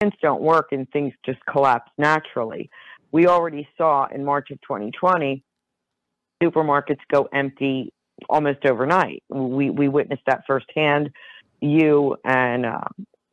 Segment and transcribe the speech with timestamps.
[0.00, 2.70] Don't work and things just collapse naturally.
[3.10, 5.42] We already saw in March of 2020
[6.40, 7.92] supermarkets go empty
[8.30, 9.24] almost overnight.
[9.28, 11.10] We we witnessed that firsthand.
[11.60, 12.84] You and uh,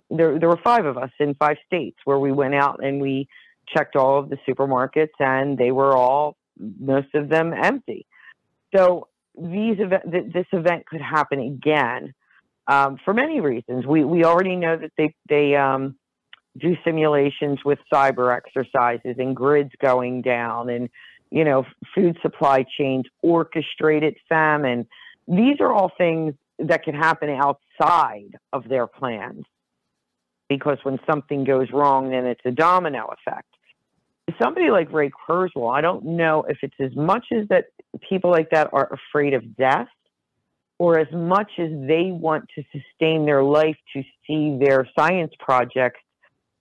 [0.10, 3.28] there there were five of us in five states where we went out and we
[3.68, 8.08] checked all of the supermarkets and they were all most of them empty.
[8.76, 9.08] So
[9.38, 12.12] these event th- this event could happen again
[12.68, 13.86] um, for many reasons.
[13.86, 15.96] We we already know that they they um,
[16.58, 20.90] do simulations with cyber exercises and grids going down and
[21.32, 24.88] you know food supply chains, orchestrated famine.
[25.28, 29.44] These are all things that can happen outside of their plans
[30.48, 33.48] because when something goes wrong, then it's a domino effect.
[34.42, 37.66] Somebody like Ray Kurzweil, I don't know if it's as much as that
[38.10, 39.88] people like that are afraid of death
[40.78, 46.00] or as much as they want to sustain their life to see their science projects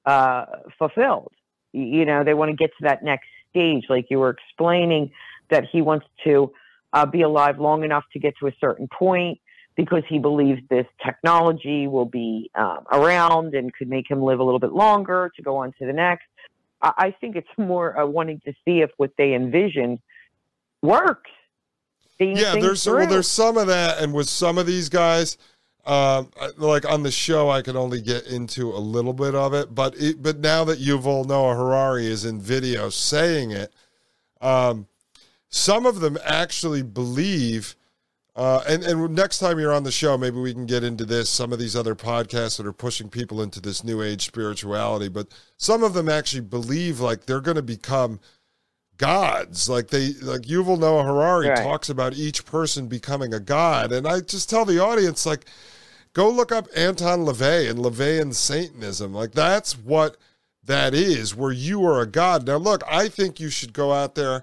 [0.06, 0.46] uh,
[0.78, 1.32] fulfilled.
[1.72, 5.10] You know, they want to get to that next stage, like you were explaining,
[5.50, 6.52] that he wants to
[6.92, 9.40] uh, be alive long enough to get to a certain point
[9.76, 14.44] because he believes this technology will be um, around and could make him live a
[14.44, 16.26] little bit longer to go on to the next.
[16.80, 19.98] I, I think it's more uh, wanting to see if what they envisioned
[20.82, 21.30] works.
[22.20, 25.36] Yeah, there's well, there's some of that, and with some of these guys,
[25.86, 29.74] um, like on the show, I can only get into a little bit of it,
[29.74, 33.72] but it, but now that Yuval Noah Harari is in video saying it,
[34.40, 34.86] um,
[35.48, 37.76] some of them actually believe
[38.36, 41.30] uh, and and next time you're on the show, maybe we can get into this.
[41.30, 45.28] Some of these other podcasts that are pushing people into this new age spirituality, but
[45.56, 48.18] some of them actually believe like they're going to become
[48.96, 49.68] gods.
[49.68, 51.58] Like they like Yuval Noah Harari right.
[51.58, 55.46] talks about each person becoming a god, and I just tell the audience like,
[56.14, 59.12] go look up Anton LaVey and LaVeyan Satanism.
[59.12, 60.16] Like that's what
[60.62, 62.46] that is, where you are a god.
[62.46, 64.42] Now, look, I think you should go out there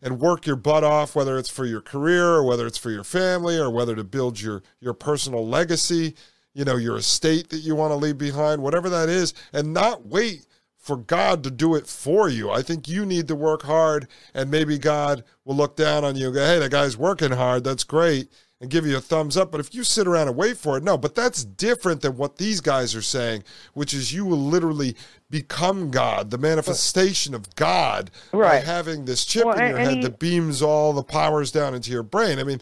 [0.00, 3.04] and work your butt off, whether it's for your career or whether it's for your
[3.04, 6.14] family or whether to build your your personal legacy,
[6.54, 10.06] you know, your estate that you want to leave behind, whatever that is, and not
[10.06, 10.46] wait
[10.76, 12.50] for God to do it for you.
[12.50, 16.26] I think you need to work hard, and maybe God will look down on you
[16.26, 17.64] and go, "Hey, that guy's working hard.
[17.64, 18.30] That's great."
[18.60, 19.52] And give you a thumbs up.
[19.52, 20.98] But if you sit around and wait for it, no.
[20.98, 24.96] But that's different than what these guys are saying, which is you will literally
[25.30, 28.48] become God, the manifestation of God, right.
[28.48, 31.74] by having this chip well, in your head he, that beams all the powers down
[31.74, 32.38] into your brain.
[32.38, 32.60] I mean,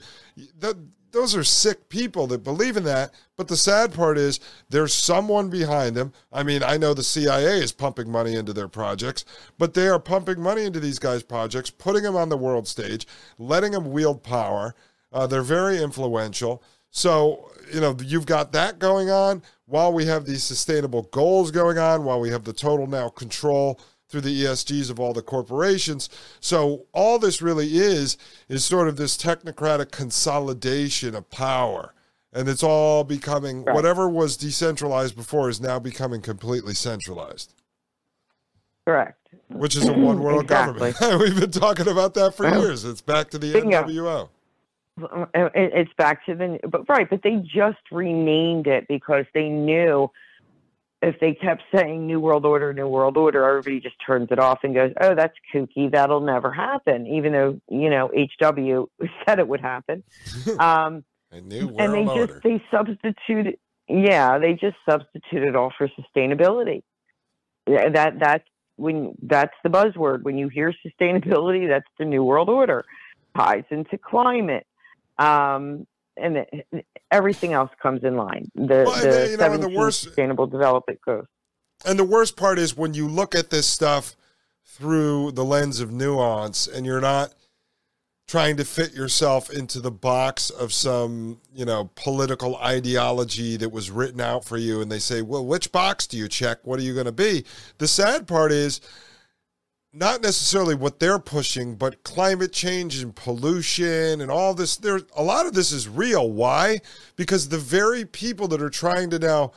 [0.58, 0.76] that,
[1.12, 3.14] those are sick people that believe in that.
[3.36, 6.12] But the sad part is there's someone behind them.
[6.30, 9.24] I mean, I know the CIA is pumping money into their projects,
[9.56, 13.06] but they are pumping money into these guys' projects, putting them on the world stage,
[13.38, 14.74] letting them wield power.
[15.12, 16.62] Uh, they're very influential.
[16.90, 21.78] So, you know, you've got that going on while we have these sustainable goals going
[21.78, 26.08] on, while we have the total now control through the ESGs of all the corporations.
[26.40, 28.16] So, all this really is,
[28.48, 31.92] is sort of this technocratic consolidation of power.
[32.32, 33.74] And it's all becoming right.
[33.74, 37.52] whatever was decentralized before is now becoming completely centralized.
[38.86, 39.18] Correct.
[39.48, 40.92] Which is a one world exactly.
[40.92, 41.20] government.
[41.22, 42.84] We've been talking about that for years.
[42.84, 43.82] It's back to the Bingo.
[43.84, 44.28] NWO
[44.98, 50.10] it's back to the but right but they just renamed it because they knew
[51.02, 54.60] if they kept saying new world order new world order everybody just turns it off
[54.62, 55.90] and goes oh that's kooky.
[55.90, 58.88] That'll never happen even though you know hw
[59.26, 60.02] said it would happen.
[60.58, 62.26] Um and they order.
[62.26, 63.58] just they substituted
[63.88, 66.82] yeah they just substituted all for sustainability.
[67.66, 68.44] Yeah, that that's
[68.76, 70.22] when that's the buzzword.
[70.22, 72.84] When you hear sustainability that's the new world order.
[73.36, 74.66] Ties into climate
[75.18, 75.86] um,
[76.16, 78.50] and it, everything else comes in line.
[78.54, 81.26] The, well, the, you know, the worst sustainable development goals.
[81.84, 84.16] And the worst part is when you look at this stuff
[84.64, 87.34] through the lens of nuance, and you're not
[88.26, 93.90] trying to fit yourself into the box of some you know political ideology that was
[93.90, 96.82] written out for you and they say well which box do you check what are
[96.82, 97.44] you going to be
[97.78, 98.80] the sad part is
[99.96, 104.76] not necessarily what they're pushing, but climate change and pollution and all this.
[104.76, 106.30] There, a lot of this is real.
[106.30, 106.80] Why?
[107.16, 109.52] Because the very people that are trying to now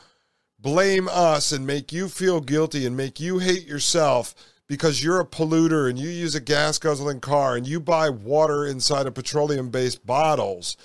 [0.58, 4.34] blame us and make you feel guilty and make you hate yourself
[4.66, 8.64] because you're a polluter and you use a gas guzzling car and you buy water
[8.64, 10.76] inside of petroleum based bottles.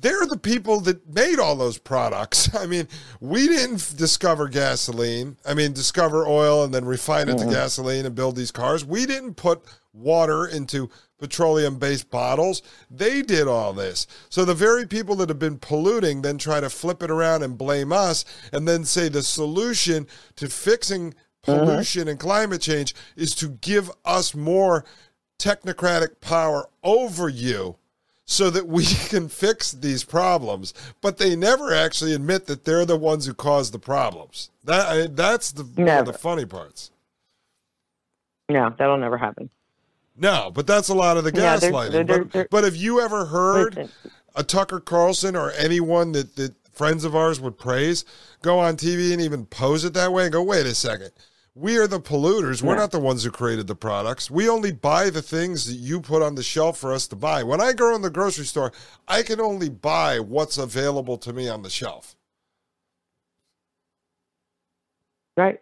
[0.00, 2.54] They're the people that made all those products.
[2.58, 2.88] I mean,
[3.20, 5.36] we didn't discover gasoline.
[5.46, 7.48] I mean, discover oil and then refine it mm-hmm.
[7.48, 8.84] to gasoline and build these cars.
[8.84, 9.62] We didn't put
[9.92, 12.62] water into petroleum based bottles.
[12.90, 14.06] They did all this.
[14.28, 17.58] So the very people that have been polluting then try to flip it around and
[17.58, 20.06] blame us and then say the solution
[20.36, 21.14] to fixing
[21.46, 21.58] uh-huh.
[21.58, 22.10] pollution mm-hmm.
[22.10, 24.84] and climate change is to give us more
[25.38, 27.76] technocratic power over you
[28.30, 32.96] so that we can fix these problems but they never actually admit that they're the
[32.96, 36.90] ones who caused the problems that that's the one of the funny parts
[38.48, 39.50] no that'll never happen
[40.18, 41.84] no, but that's a lot of the gaslighting.
[41.84, 43.92] Yeah, they're, they're, they're, but, but have you ever heard listen.
[44.34, 48.04] a Tucker Carlson or anyone that, that friends of ours would praise
[48.42, 51.10] go on TV and even pose it that way and go, wait a second.
[51.58, 52.62] We are the polluters.
[52.62, 54.30] We're not the ones who created the products.
[54.30, 57.42] We only buy the things that you put on the shelf for us to buy.
[57.42, 58.70] When I go in the grocery store,
[59.08, 62.14] I can only buy what's available to me on the shelf.
[65.36, 65.60] Right.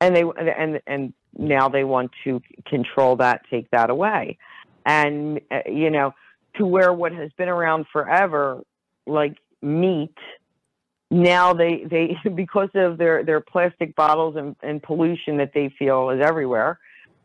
[0.00, 4.38] And they and and now they want to control that, take that away.
[4.86, 6.14] And, uh, you know,
[6.54, 8.62] to where what has been around forever,
[9.06, 10.16] like meat,
[11.12, 16.10] now they, they because of their, their plastic bottles and, and pollution that they feel
[16.10, 16.78] is everywhere,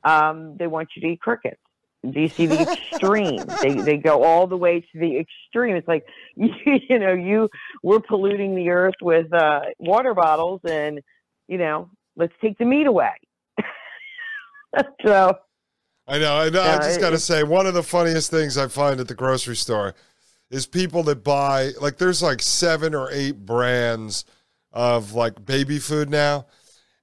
[0.03, 1.61] um, they want you to eat crickets.
[2.07, 3.43] Do you see the extreme?
[3.61, 5.75] they they go all the way to the extreme.
[5.75, 6.05] It's like
[6.35, 6.49] you,
[6.89, 7.49] you know you
[7.81, 11.01] we're polluting the earth with uh, water bottles, and
[11.47, 13.13] you know let's take the meat away.
[15.03, 15.37] so
[16.07, 16.37] I know.
[16.37, 16.61] I know.
[16.61, 19.55] I just got to say, one of the funniest things I find at the grocery
[19.55, 19.95] store
[20.49, 24.25] is people that buy like there's like seven or eight brands
[24.71, 26.45] of like baby food now,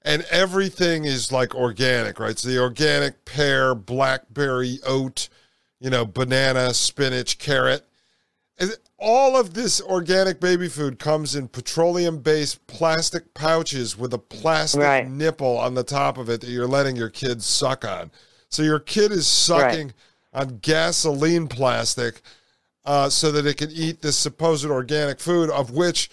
[0.02, 2.38] and everything is like organic, right?
[2.38, 5.28] So the organic pear, blackberry, oat,
[5.80, 7.86] you know, banana, spinach, carrot.
[8.98, 14.80] all of this organic baby food comes in petroleum based plastic pouches with a plastic
[14.80, 15.08] right.
[15.08, 18.10] nipple on the top of it that you're letting your kids suck on.
[18.48, 19.88] So your kid is sucking
[20.32, 20.48] right.
[20.48, 22.22] on gasoline plastic
[22.84, 26.10] uh, so that it can eat this supposed organic food, of which,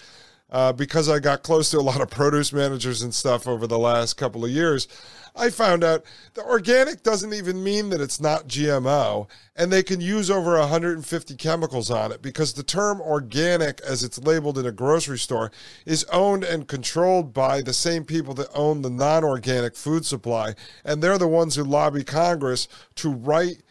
[0.49, 3.79] uh, because I got close to a lot of produce managers and stuff over the
[3.79, 4.87] last couple of years,
[5.35, 6.03] I found out
[6.33, 11.35] the organic doesn't even mean that it's not GMO, and they can use over 150
[11.35, 15.51] chemicals on it because the term organic, as it's labeled in a grocery store,
[15.85, 20.53] is owned and controlled by the same people that own the non organic food supply,
[20.83, 23.63] and they're the ones who lobby Congress to write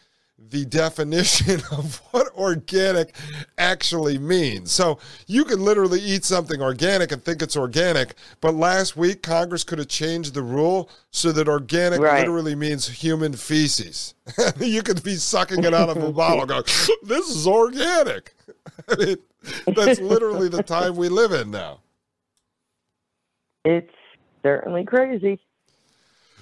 [0.49, 3.15] the definition of what organic
[3.59, 4.73] actually means.
[4.73, 9.65] So you can literally eat something organic and think it's organic, but last week Congress
[9.65, 12.21] could have changed the rule so that organic right.
[12.21, 14.15] literally means human feces.
[14.61, 16.65] you could be sucking it out of a bottle going,
[17.03, 18.35] this is organic.
[18.89, 19.17] I mean,
[19.75, 21.81] that's literally the time we live in now.
[23.65, 23.93] It's
[24.43, 25.39] certainly crazy.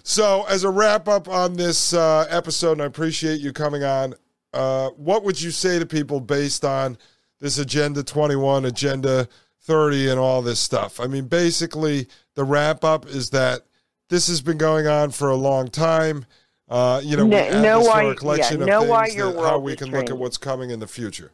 [0.09, 4.15] So, as a wrap up on this uh, episode, and I appreciate you coming on,
[4.55, 6.97] uh, what would you say to people based on
[7.41, 9.29] this Agenda 21, Agenda
[9.65, 10.99] 30, and all this stuff?
[10.99, 13.67] I mean, basically, the wrap up is that
[14.09, 16.25] this has been going on for a long time.
[16.71, 20.09] Uh, you know, no, know why, collection yeah, of things that, how we can look
[20.09, 21.33] at what's coming in the future.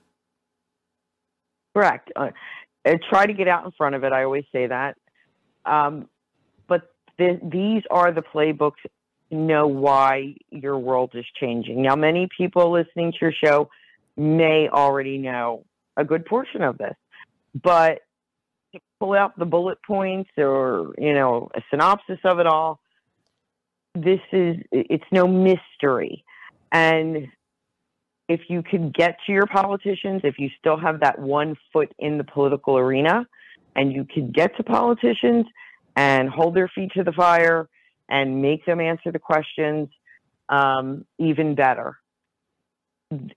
[1.75, 2.11] Correct.
[2.17, 2.31] Uh,
[3.09, 4.13] try to get out in front of it.
[4.13, 4.97] I always say that.
[5.65, 6.09] Um,
[7.19, 8.73] the, these are the playbooks
[9.31, 11.83] know why your world is changing.
[11.83, 13.69] Now, many people listening to your show
[14.17, 15.65] may already know
[15.97, 16.95] a good portion of this,
[17.63, 18.01] but
[18.73, 22.81] to pull out the bullet points or, you know, a synopsis of it all,
[23.95, 26.25] this is, it's no mystery.
[26.73, 27.29] And
[28.29, 32.19] if you can get to your politicians, if you still have that one foot in
[32.19, 33.27] the political arena
[33.77, 35.47] and you can get to politicians,
[35.97, 37.69] and hold their feet to the fire
[38.09, 39.89] and make them answer the questions
[40.49, 41.99] um, even better.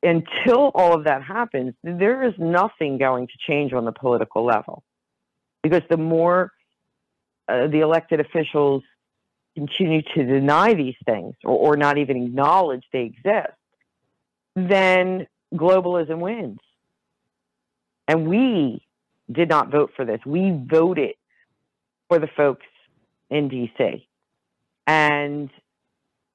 [0.01, 4.83] Until all of that happens, there is nothing going to change on the political level.
[5.61, 6.51] Because the more
[7.47, 8.83] uh, the elected officials
[9.55, 13.53] continue to deny these things or, or not even acknowledge they exist,
[14.55, 16.59] then globalism wins.
[18.07, 18.85] And we
[19.31, 20.21] did not vote for this.
[20.25, 21.15] We voted
[22.07, 22.65] for the folks
[23.29, 24.03] in DC.
[24.85, 25.49] And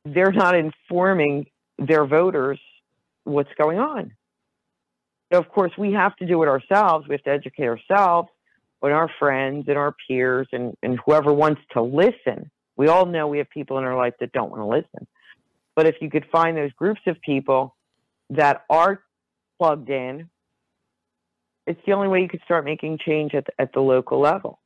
[0.04, 1.46] they're not informing
[1.78, 2.58] their voters
[3.24, 4.12] what's going on.
[5.32, 7.08] So of course, we have to do it ourselves.
[7.08, 8.28] We have to educate ourselves.
[8.82, 12.50] and our friends and our peers and, and whoever wants to listen.
[12.76, 15.06] We all know we have people in our life that don't want to listen.
[15.74, 17.74] But if you could find those groups of people
[18.30, 19.02] that are
[19.58, 20.28] plugged in,
[21.66, 24.58] it's the only way you could start making change at the, at the local level,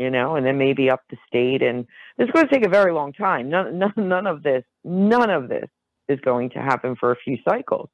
[0.00, 1.62] you know, and then maybe up the state.
[1.62, 3.50] And it's going to take a very long time.
[3.50, 5.68] None, none, none of this, none of this
[6.08, 7.90] is going to happen for a few cycles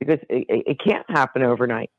[0.00, 1.90] because it, it can't happen overnight.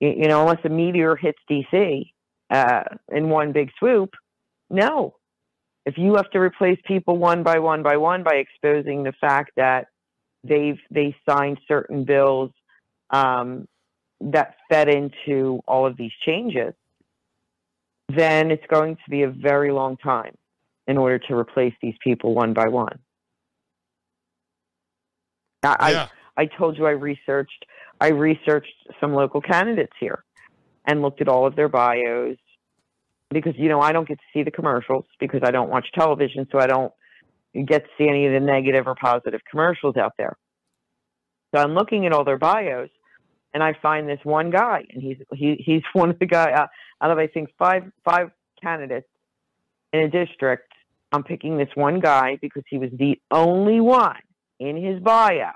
[0.00, 2.12] You, you, know, unless a meteor hits DC
[2.50, 4.14] uh, in one big swoop.
[4.70, 5.16] No,
[5.84, 9.52] if you have to replace people one by one by one by exposing the fact
[9.56, 9.88] that
[10.44, 12.50] they've they signed certain bills
[13.10, 13.66] um,
[14.20, 16.74] that fed into all of these changes,
[18.08, 20.34] then it's going to be a very long time
[20.86, 22.98] in order to replace these people one by one.
[25.62, 26.08] I, yeah.
[26.36, 27.66] I, I told you I researched
[28.00, 30.24] I researched some local candidates here
[30.86, 32.36] and looked at all of their bios
[33.30, 36.46] because you know I don't get to see the commercials because I don't watch television,
[36.50, 36.92] so I don't
[37.66, 40.36] get to see any of the negative or positive commercials out there.
[41.54, 42.90] So I'm looking at all their bios,
[43.52, 46.66] and I find this one guy, and he's he, he's one of the guy uh,
[47.00, 49.08] out of I think five five candidates
[49.92, 50.72] in a district.
[51.12, 54.20] I'm picking this one guy because he was the only one
[54.60, 55.52] in his bio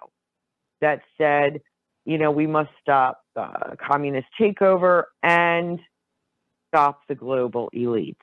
[0.81, 1.61] that said,
[2.05, 5.79] you know, we must stop uh, communist takeover and
[6.69, 8.17] stop the global elites.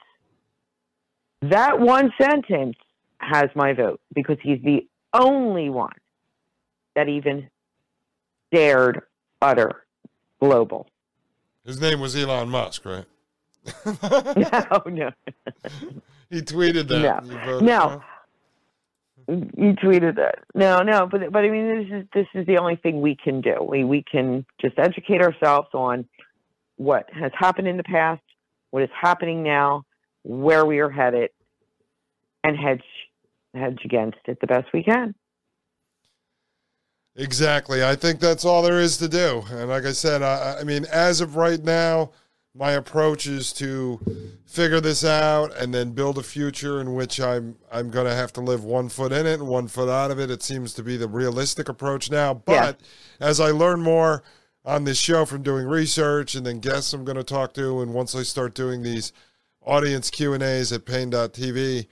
[1.41, 2.75] That one sentence
[3.19, 5.95] has my vote because he's the only one
[6.95, 7.49] that even
[8.51, 9.01] dared
[9.41, 9.85] utter
[10.41, 10.87] global.
[11.65, 13.05] His name was Elon Musk, right?
[13.85, 15.11] no, no.
[16.29, 17.25] he tweeted that.
[17.25, 18.01] No, no.
[19.27, 20.39] You tweeted that.
[20.55, 23.41] No, no, but but I mean, this is this is the only thing we can
[23.41, 23.57] do.
[23.61, 26.05] We we can just educate ourselves on
[26.77, 28.23] what has happened in the past,
[28.71, 29.83] what is happening now,
[30.23, 31.29] where we are headed,
[32.43, 32.81] and hedge
[33.53, 35.13] hedge against it the best we can.
[37.15, 37.83] Exactly.
[37.83, 39.43] I think that's all there is to do.
[39.51, 42.11] And like I said, I, I mean, as of right now,
[42.55, 43.99] my approach is to
[44.45, 48.33] figure this out and then build a future in which I'm I'm going to have
[48.33, 50.31] to live one foot in it and one foot out of it.
[50.31, 52.33] It seems to be the realistic approach now.
[52.33, 53.27] But yeah.
[53.27, 54.23] as I learn more
[54.65, 57.93] on this show from doing research and then guests I'm going to talk to, and
[57.93, 59.13] once I start doing these
[59.63, 61.87] audience Q and A's at Paine.tv,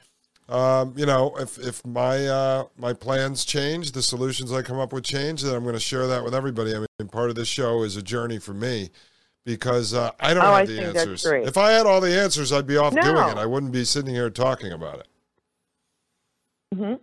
[0.49, 4.93] um, you know, if if my uh, my plans change, the solutions I come up
[4.93, 6.73] with change, then I'm going to share that with everybody.
[6.73, 8.89] I mean, part of this show is a journey for me
[9.45, 11.25] because uh, I don't oh, have I the answers.
[11.25, 13.01] If I had all the answers, I'd be off no.
[13.01, 13.37] doing it.
[13.37, 15.07] I wouldn't be sitting here talking about it.
[16.75, 16.93] Hmm.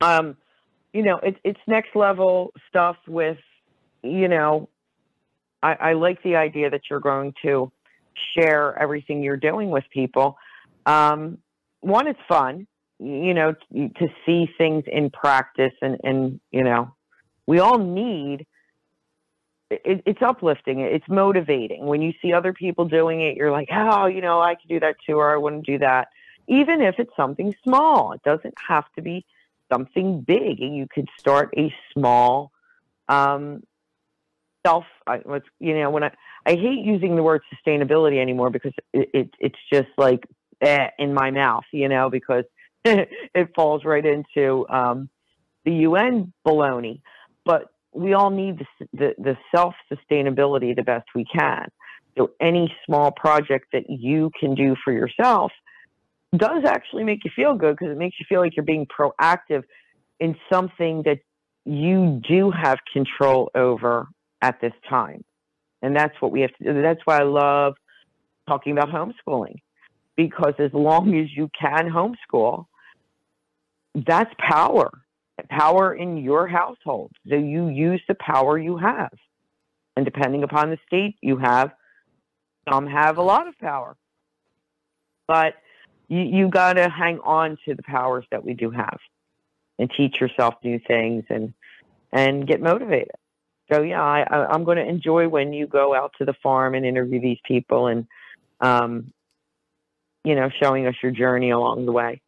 [0.00, 0.36] Um,
[0.92, 3.38] you know, it's it's next level stuff with,
[4.02, 4.68] you know,
[5.62, 7.70] I, I like the idea that you're going to
[8.36, 10.36] share everything you're doing with people.
[10.86, 11.38] Um,
[11.82, 12.66] one, it's fun,
[12.98, 16.94] you know, to see things in practice, and and you know,
[17.46, 18.46] we all need.
[19.70, 20.80] It, it's uplifting.
[20.80, 23.36] It's motivating when you see other people doing it.
[23.36, 26.08] You're like, oh, you know, I could do that too, or I wouldn't do that.
[26.46, 29.24] Even if it's something small, it doesn't have to be
[29.72, 30.60] something big.
[30.60, 32.52] You could start a small
[33.08, 33.62] um,
[34.64, 34.84] self.
[35.58, 36.12] You know, when I
[36.44, 40.26] I hate using the word sustainability anymore because it, it it's just like
[40.62, 42.44] eh, in my mouth, you know, because
[42.84, 45.08] it falls right into um,
[45.64, 47.00] the UN baloney.
[47.44, 51.68] But we all need the, the, the self sustainability the best we can.
[52.16, 55.52] So any small project that you can do for yourself
[56.36, 59.64] does actually make you feel good because it makes you feel like you're being proactive
[60.20, 61.18] in something that
[61.64, 64.06] you do have control over
[64.40, 65.24] at this time.
[65.82, 66.82] And that's what we have to do.
[66.82, 67.74] That's why I love
[68.48, 69.56] talking about homeschooling
[70.16, 72.66] because as long as you can homeschool,
[73.94, 74.90] that's power,
[75.50, 77.12] power in your household.
[77.28, 79.12] So you use the power you have.
[79.96, 81.72] And depending upon the state you have,
[82.68, 83.96] some have a lot of power.
[85.28, 85.54] But
[86.08, 88.98] you, you got to hang on to the powers that we do have
[89.78, 91.52] and teach yourself new things and,
[92.12, 93.10] and get motivated.
[93.72, 96.84] So yeah, I, I'm going to enjoy when you go out to the farm and
[96.84, 98.06] interview these people and
[98.60, 99.12] um,
[100.24, 102.20] you know, showing us your journey along the way.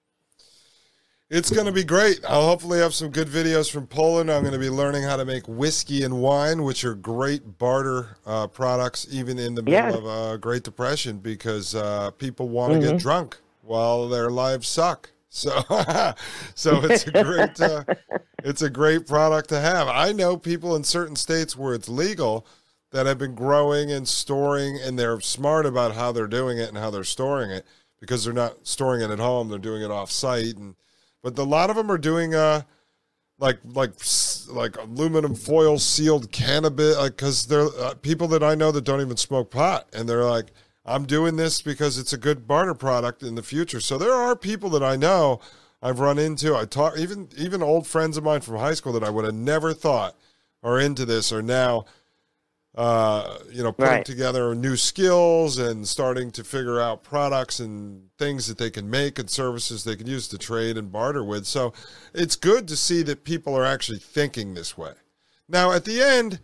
[1.31, 2.21] It's going to be great.
[2.29, 4.31] I'll hopefully have some good videos from Poland.
[4.31, 8.19] I'm going to be learning how to make whiskey and wine, which are great barter
[8.27, 12.79] uh, products, even in the middle of a Great Depression, because uh, people want to
[12.79, 12.93] mm-hmm.
[12.93, 15.11] get drunk while their lives suck.
[15.37, 15.51] So,
[16.55, 17.83] so it's a great, uh,
[18.45, 19.89] it's a great product to have.
[19.89, 22.47] I know people in certain states where it's legal
[22.93, 26.79] that have been growing and storing, and they're smart about how they're doing it and
[26.79, 27.67] how they're storing it
[28.05, 30.57] because they're not storing it at home; they're doing it off site.
[30.57, 30.77] And
[31.23, 32.63] but a lot of them are doing uh
[33.39, 33.93] like like
[34.49, 39.01] like aluminum foil sealed cannabis because like, they're uh, people that I know that don't
[39.01, 40.53] even smoke pot, and they're like,
[40.85, 43.81] I'm doing this because it's a good barter product in the future.
[43.81, 45.41] So there are people that I know
[45.83, 46.55] I've run into.
[46.57, 49.35] I talk even even old friends of mine from high school that I would have
[49.35, 50.17] never thought
[50.63, 51.85] are into this are now
[52.75, 54.05] uh, you know, putting right.
[54.05, 59.19] together new skills and starting to figure out products and things that they can make
[59.19, 61.47] and services they can use to trade and barter with.
[61.47, 61.73] So
[62.13, 64.93] it's good to see that people are actually thinking this way.
[65.49, 66.41] Now, at the end,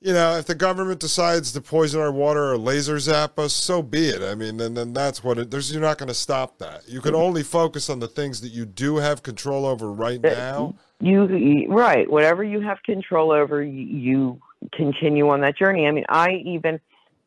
[0.00, 3.80] you know, if the government decides to poison our water or laser zap us, so
[3.80, 4.22] be it.
[4.22, 5.50] I mean, then then that's what it.
[5.50, 6.88] There's you're not going to stop that.
[6.88, 10.74] You can only focus on the things that you do have control over right now.
[11.00, 14.40] You right, whatever you have control over, you
[14.72, 15.86] continue on that journey.
[15.86, 16.80] I mean, I even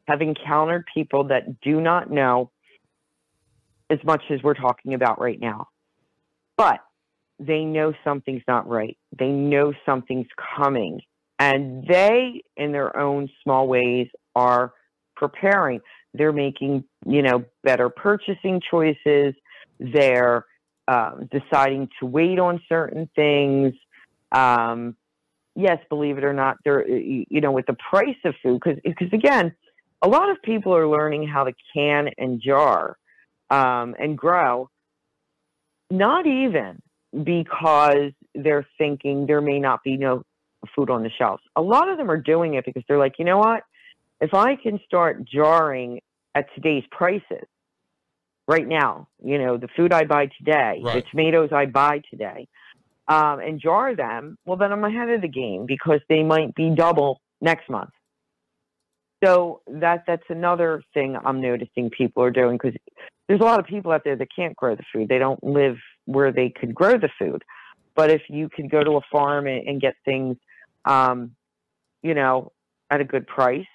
[0.07, 2.51] have encountered people that do not know
[3.89, 5.67] as much as we're talking about right now,
[6.57, 6.79] but
[7.39, 8.97] they know something's not right.
[9.17, 10.27] They know something's
[10.57, 11.01] coming,
[11.39, 14.73] and they, in their own small ways, are
[15.15, 15.81] preparing.
[16.13, 19.35] They're making, you know, better purchasing choices.
[19.79, 20.45] They're
[20.87, 23.73] um, deciding to wait on certain things.
[24.31, 24.95] Um,
[25.57, 29.11] yes, believe it or not, there, you know, with the price of food, because because
[29.11, 29.53] again,
[30.01, 32.97] a lot of people are learning how to can and jar
[33.49, 34.69] um, and grow.
[35.89, 36.81] Not even
[37.23, 40.23] because they're thinking there may not be no
[40.75, 41.41] food on the shelves.
[41.55, 43.63] A lot of them are doing it because they're like, you know what?
[44.21, 46.01] If I can start jarring
[46.35, 47.47] at today's prices,
[48.47, 50.95] right now, you know, the food I buy today, right.
[50.95, 52.47] the tomatoes I buy today,
[53.07, 56.73] um, and jar them, well, then I'm ahead of the game because they might be
[56.75, 57.89] double next month.
[59.23, 62.77] So that that's another thing I'm noticing people are doing because
[63.27, 65.09] there's a lot of people out there that can't grow the food.
[65.09, 67.43] They don't live where they could grow the food.
[67.95, 70.37] But if you could go to a farm and, and get things,
[70.85, 71.31] um,
[72.03, 72.51] you know,
[72.91, 73.65] at a good price,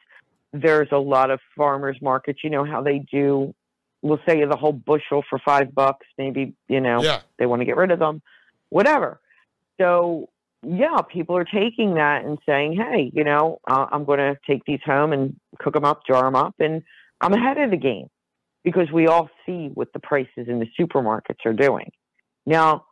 [0.53, 2.41] there's a lot of farmers markets.
[2.45, 3.53] You know how they do.
[4.01, 6.07] We'll say the whole bushel for five bucks.
[6.19, 7.21] Maybe you know yeah.
[7.39, 8.23] they want to get rid of them,
[8.69, 9.21] whatever
[9.83, 10.29] so
[10.65, 14.63] yeah, people are taking that and saying, hey, you know, uh, I'm going to take
[14.65, 16.83] these home and cook them up, jar them up, and
[17.21, 18.07] I'm ahead of the game
[18.63, 21.91] because we all see what the prices in the supermarkets are doing.
[22.47, 22.85] Now,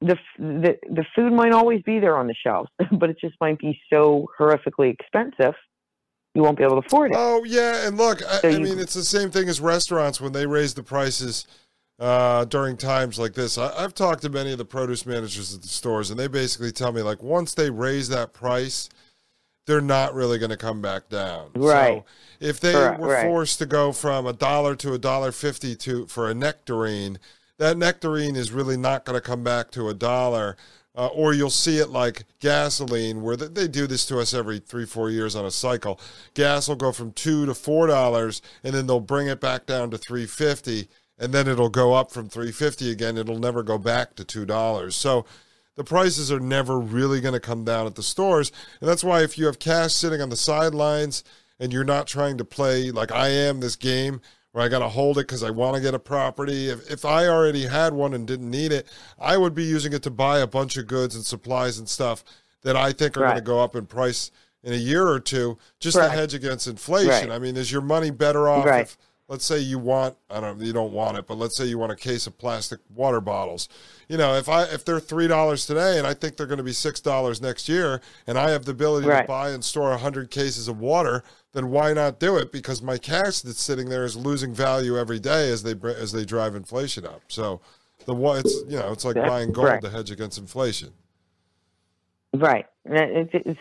[0.00, 3.58] the the the food might always be there on the shelves, but it just might
[3.58, 5.54] be so horrifically expensive
[6.34, 7.16] you won't be able to afford it.
[7.18, 10.32] Oh yeah, and look, I, so I mean, it's the same thing as restaurants when
[10.32, 11.46] they raise the prices
[11.98, 13.58] uh, during times like this.
[13.58, 16.72] I, have talked to many of the produce managers at the stores, and they basically
[16.72, 18.88] tell me like once they raise that price,
[19.66, 21.50] they're not really going to come back down.
[21.54, 22.02] Right.
[22.02, 22.04] So
[22.40, 23.22] if they were right.
[23.22, 27.18] forced to go from a dollar to a dollar fifty to for a nectarine,
[27.58, 30.56] that nectarine is really not going to come back to a dollar.
[30.96, 34.60] Uh, or you'll see it like gasoline, where they, they do this to us every
[34.60, 35.98] three, four years on a cycle.
[36.34, 39.90] Gas will go from two to four dollars, and then they'll bring it back down
[39.90, 44.14] to three fifty and then it'll go up from 350 again it'll never go back
[44.16, 45.24] to $2 so
[45.76, 49.22] the prices are never really going to come down at the stores and that's why
[49.22, 51.24] if you have cash sitting on the sidelines
[51.58, 54.20] and you're not trying to play like i am this game
[54.52, 57.04] where i got to hold it because i want to get a property if, if
[57.04, 58.86] i already had one and didn't need it
[59.18, 62.24] i would be using it to buy a bunch of goods and supplies and stuff
[62.62, 63.28] that i think are right.
[63.30, 64.30] going to go up in price
[64.62, 66.06] in a year or two just right.
[66.06, 67.30] to hedge against inflation right.
[67.30, 68.96] i mean is your money better off if
[69.28, 71.92] let's say you want I don't you don't want it, but let's say you want
[71.92, 73.68] a case of plastic water bottles.
[74.08, 76.64] You know, if I if they're three dollars today and I think they're going to
[76.64, 79.22] be six dollars next year, and I have the ability right.
[79.22, 82.52] to buy and store a hundred cases of water, then why not do it?
[82.52, 86.24] Because my cash that's sitting there is losing value every day as they as they
[86.24, 87.22] drive inflation up.
[87.28, 87.60] So
[88.06, 90.92] the what it's you know it's like that's buying gold to hedge against inflation.
[92.34, 92.66] Right.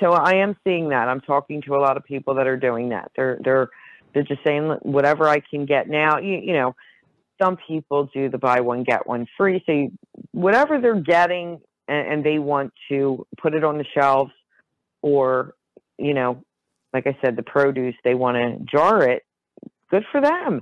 [0.02, 1.08] So I am seeing that.
[1.08, 3.12] I'm talking to a lot of people that are doing that.
[3.16, 3.70] They're they're
[4.14, 6.20] they're just saying whatever I can get now.
[6.20, 6.76] You, you know,
[7.42, 9.64] some people do the buy one get one free.
[9.66, 9.92] So you,
[10.32, 14.32] whatever they're getting, and, and they want to put it on the shelves,
[15.02, 15.56] or
[15.98, 16.44] you know,
[16.94, 19.24] like I said, the produce they want to jar it.
[19.90, 20.62] Good for them.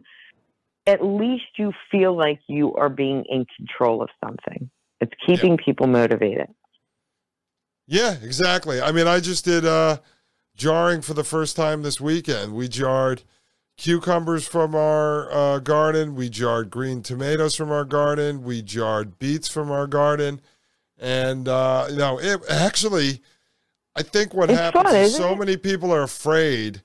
[0.88, 4.70] At least you feel like you are being in control of something.
[5.00, 5.66] It's keeping yeah.
[5.66, 6.48] people motivated.
[7.88, 8.82] Yeah, exactly.
[8.82, 9.98] I mean, I just did uh
[10.56, 12.54] jarring for the first time this weekend.
[12.54, 13.24] We jarred
[13.78, 16.16] cucumbers from our uh, garden.
[16.16, 18.44] We jarred green tomatoes from our garden.
[18.44, 20.42] We jarred beets from our garden.
[21.00, 23.22] And, uh, you know, it actually,
[23.96, 25.40] I think what It's happens fun, is so it?
[25.40, 26.82] many people are afraid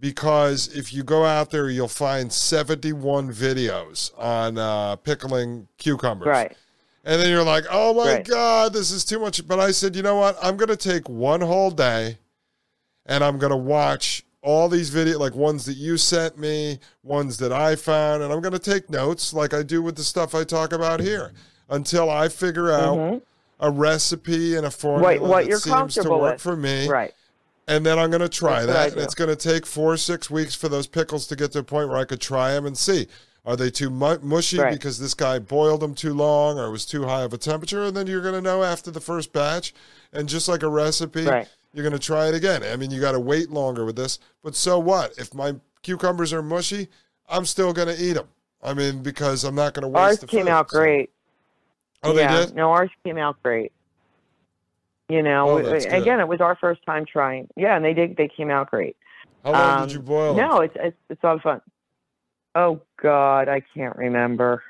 [0.00, 6.26] because if you go out there, you'll find 71 videos on uh, pickling cucumbers.
[6.26, 6.56] Right.
[7.04, 8.26] And then you're like, oh my Right.
[8.26, 9.46] God, this is too much.
[9.46, 10.36] But I said, you know what?
[10.42, 12.18] I'm going to take one whole day
[13.06, 17.36] and I'm going to watch all these videos, like ones that you sent me, ones
[17.38, 20.34] that I found, and I'm going to take notes like I do with the stuff
[20.34, 21.32] I talk about here
[21.68, 23.22] until I figure out
[23.60, 25.28] a recipe and a formula Mm-hmm.
[25.28, 26.40] what that you're seems to work with.
[26.40, 27.12] for me Right.
[27.68, 28.92] and then I'm going to try That's that.
[28.94, 31.62] And it's going to take four six weeks for those pickles to get to a
[31.62, 33.06] point where I could try them and see
[33.44, 34.72] are they too mu- mushy Right.
[34.72, 37.84] because this guy boiled them too long or it was too high of a temperature.
[37.84, 39.72] And then you're going to know after the first batch.
[40.12, 41.48] And just like a recipe, Right.
[41.72, 42.62] You're going to try it again.
[42.64, 44.18] I mean, you got to wait longer with this.
[44.42, 45.16] But so what?
[45.18, 46.88] If my cucumbers are mushy,
[47.28, 48.28] I'm still going to eat them.
[48.62, 51.10] I mean, because I'm not going to waste Ours the came food, out so- great.
[52.02, 52.34] Oh, yeah.
[52.40, 52.54] they did?
[52.54, 53.72] No, ours came out great.
[55.08, 55.94] You know, Oh, that's good.
[56.02, 57.48] again, it was our first time trying.
[57.56, 58.16] Yeah, and they did.
[58.16, 58.96] They came out great.
[59.44, 60.48] How long Um, did you boil them?
[60.48, 61.60] No, it's it's it's all fun.
[62.54, 64.62] Oh God, I can't remember.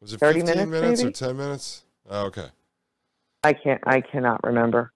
[0.00, 1.84] Was it 30 15 minutes, minutes or 10 minutes?
[2.10, 2.48] Oh, okay.
[3.44, 3.80] I can't.
[3.86, 4.92] I cannot remember.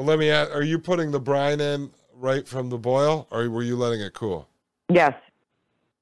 [0.00, 3.50] Well, let me ask, are you putting the brine in right from the boil or
[3.50, 4.48] were you letting it cool?
[4.88, 5.12] Yes.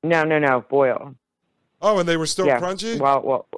[0.05, 0.65] No, no, no.
[0.71, 1.17] Boil.
[1.83, 2.61] Oh, and they were still yeah.
[2.61, 3.01] crunchy?
[3.01, 3.49] Well, well.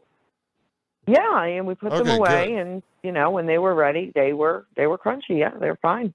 [1.07, 2.59] Yeah, and we put Okay, them away, good.
[2.59, 5.39] and you know, when they were ready, they were they were crunchy.
[5.41, 6.15] Yeah, they're fine.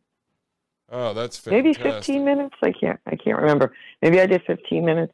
[0.91, 2.55] Oh, that's Maybe 15 minutes.
[2.63, 2.99] I can't.
[3.05, 3.73] I can't remember.
[4.01, 5.13] Maybe I did 15 minutes.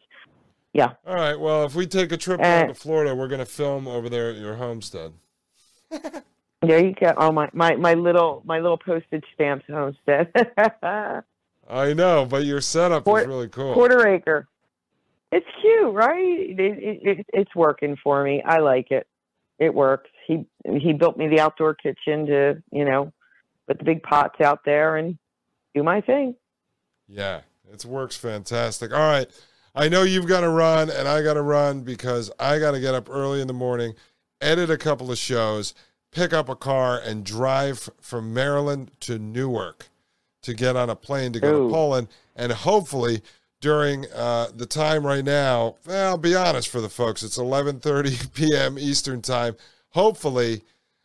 [0.71, 0.93] Yeah.
[1.05, 1.37] All right.
[1.37, 4.07] Well, if we take a trip Uh, down to Florida, we're going to film over
[4.07, 5.11] there at your homestead.
[6.61, 7.13] There you go.
[7.17, 10.31] Oh my my my little my little postage stamps homestead.
[11.69, 13.73] I know, but your setup Quar- is really cool.
[13.73, 14.47] Quarter acre.
[15.31, 16.19] It's cute, right?
[16.19, 18.43] It, it, it, it's working for me.
[18.45, 19.07] I like it.
[19.57, 20.09] It works.
[20.27, 23.11] He he built me the outdoor kitchen to you know
[23.67, 25.17] put the big pots out there and
[25.73, 26.35] do my thing.
[27.07, 28.93] Yeah, it works fantastic.
[28.93, 29.27] All right.
[29.73, 32.79] I know you've got to run and I got to run because I got to
[32.81, 33.93] get up early in the morning,
[34.41, 35.73] edit a couple of shows,
[36.11, 39.89] pick up a car, and drive from Maryland to Newark
[40.41, 41.67] to get on a plane to go Ooh.
[41.67, 42.07] to Poland.
[42.35, 43.21] And hopefully,
[43.59, 48.33] during uh, the time right now, well, I'll be honest for the folks, it's 11:30
[48.33, 48.77] p.m.
[48.77, 49.55] Eastern time.
[49.89, 50.63] Hopefully,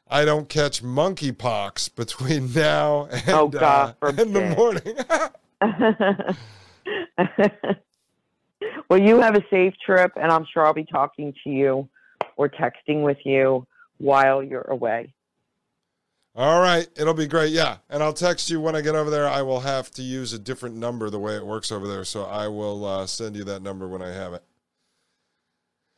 [0.08, 4.96] I don't catch monkeypox between now and, Oh, God uh, in the morning.
[8.88, 11.88] well, you have a safe trip, and I'm sure I'll be talking to you
[12.36, 13.66] or texting with you
[13.98, 15.12] while you're away.
[16.34, 17.50] All right, it'll be great.
[17.52, 19.26] Yeah, and I'll text you when I get over there.
[19.26, 22.24] I will have to use a different number the way it works over there, so
[22.24, 24.42] I will uh, send you that number when I have it.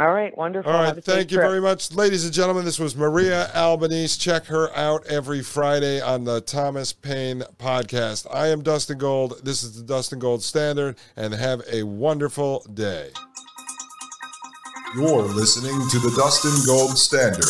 [0.01, 0.71] All right, wonderful.
[0.71, 1.49] All Have right, a safe thank you trip.
[1.49, 2.65] very much, ladies and gentlemen.
[2.65, 4.17] This was Maria Albanese.
[4.17, 8.25] Check her out every Friday on the Thomas Paine podcast.
[8.33, 9.41] I am Dustin Gold.
[9.43, 13.11] This is the Dustin Gold Standard, and have a wonderful day.
[14.95, 17.45] You're listening to the Dustin Gold Standard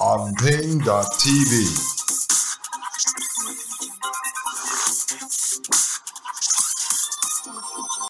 [0.00, 1.99] on Paine.tv.